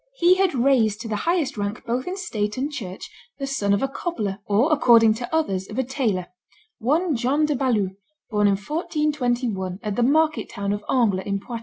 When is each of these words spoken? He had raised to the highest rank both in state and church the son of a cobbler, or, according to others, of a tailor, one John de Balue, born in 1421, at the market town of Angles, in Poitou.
He 0.15 0.33
had 0.33 0.55
raised 0.55 0.99
to 1.01 1.07
the 1.07 1.15
highest 1.29 1.57
rank 1.59 1.85
both 1.85 2.07
in 2.07 2.17
state 2.17 2.57
and 2.57 2.71
church 2.71 3.07
the 3.37 3.45
son 3.45 3.71
of 3.71 3.83
a 3.83 3.87
cobbler, 3.87 4.39
or, 4.47 4.73
according 4.73 5.13
to 5.13 5.31
others, 5.31 5.69
of 5.69 5.77
a 5.77 5.83
tailor, 5.83 6.25
one 6.79 7.15
John 7.15 7.45
de 7.45 7.55
Balue, 7.55 7.91
born 8.31 8.47
in 8.47 8.53
1421, 8.57 9.77
at 9.83 9.95
the 9.95 10.01
market 10.01 10.49
town 10.49 10.73
of 10.73 10.83
Angles, 10.89 11.27
in 11.27 11.39
Poitou. 11.39 11.59